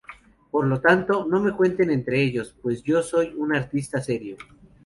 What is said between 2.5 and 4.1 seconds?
pues yo soy un artista